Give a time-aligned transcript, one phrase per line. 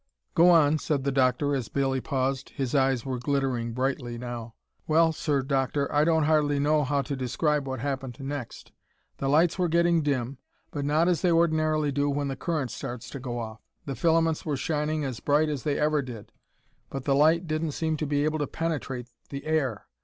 [0.33, 2.53] "Go on!" said the doctor as Bailley paused.
[2.55, 4.55] His eyes were glittering brightly now.
[4.87, 8.71] "Well, sir, Doctor, I don't hardly know how to describe what happened next.
[9.19, 10.39] The lights were getting dim,
[10.71, 13.61] but not as they ordinarily do when the current starts to go off.
[13.85, 16.31] The filaments were shining as bright as they ever did,
[16.89, 19.85] but the light didn't seem to be able to penetrate the air.